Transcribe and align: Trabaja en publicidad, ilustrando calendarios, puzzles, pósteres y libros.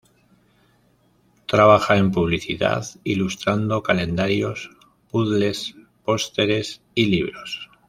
Trabaja 1.45 1.95
en 1.97 2.09
publicidad, 2.09 2.83
ilustrando 3.03 3.83
calendarios, 3.83 4.71
puzzles, 5.11 5.75
pósteres 6.03 6.81
y 6.95 7.05
libros. 7.05 7.69